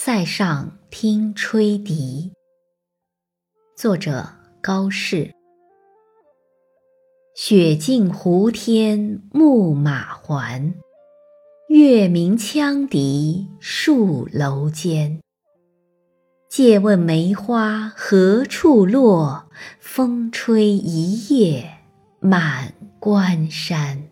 [0.00, 2.32] 塞上听吹笛。
[3.76, 4.28] 作者
[4.62, 5.32] 高适。
[7.34, 10.72] 雪净胡天牧马还
[11.68, 15.18] 月明羌笛戍楼间。
[16.48, 21.68] 借问梅花何处落风吹一夜
[22.20, 24.07] 满关山。